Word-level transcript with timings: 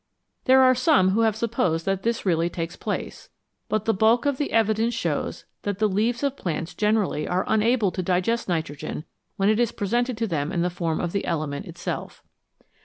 There 0.45 0.63
are 0.63 0.73
some 0.73 1.09
who 1.11 1.21
have 1.21 1.35
supposed 1.35 1.85
that 1.85 2.01
this 2.01 2.25
really 2.25 2.49
takes 2.49 2.75
place, 2.75 3.29
but 3.69 3.85
the 3.85 3.93
bulk 3.93 4.25
of 4.25 4.37
the 4.39 4.51
evidence 4.51 4.95
shows 4.95 5.45
that 5.61 5.77
the 5.77 5.87
leaves 5.87 6.23
of 6.23 6.35
plants 6.35 6.73
generally 6.73 7.27
are 7.27 7.45
unable 7.47 7.91
to 7.91 8.01
digest 8.01 8.49
nitrogen 8.49 9.05
when 9.37 9.47
it 9.47 9.59
is 9.59 9.71
presented 9.71 10.17
to 10.17 10.25
them 10.25 10.51
in 10.51 10.63
the 10.63 10.71
form 10.71 10.99
of 10.99 11.11
the 11.11 11.25
element 11.25 11.67
itself. 11.67 12.23